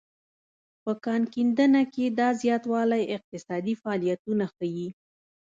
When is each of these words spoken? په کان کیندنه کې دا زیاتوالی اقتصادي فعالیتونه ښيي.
په 0.83 0.91
کان 1.05 1.21
کیندنه 1.33 1.81
کې 1.93 2.05
دا 2.19 2.29
زیاتوالی 2.41 3.03
اقتصادي 3.15 3.73
فعالیتونه 3.81 4.45
ښيي. 4.55 4.87